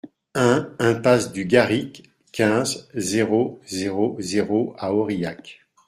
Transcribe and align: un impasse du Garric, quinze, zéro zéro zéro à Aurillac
un 0.33 0.73
impasse 0.79 1.31
du 1.31 1.45
Garric, 1.45 2.09
quinze, 2.31 2.89
zéro 2.95 3.59
zéro 3.67 4.15
zéro 4.19 4.73
à 4.79 4.95
Aurillac 4.95 5.61